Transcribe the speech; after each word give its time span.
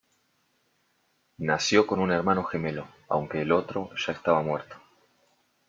Nació 1.37 1.85
con 1.85 1.99
un 1.99 2.11
hermano 2.11 2.43
gemelo, 2.43 2.87
aunque 3.07 3.41
el 3.41 3.51
otro 3.51 3.91
ya 4.03 4.13
estaba 4.13 4.41
muerto. 4.41 4.75